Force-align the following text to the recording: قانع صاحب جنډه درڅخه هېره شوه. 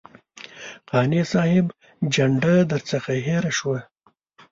قانع 0.89 1.21
صاحب 1.33 1.65
جنډه 2.13 2.53
درڅخه 2.71 3.15
هېره 3.27 3.51
شوه. 3.57 3.79